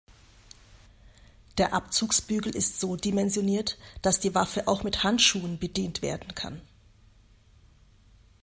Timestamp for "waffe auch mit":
4.33-5.03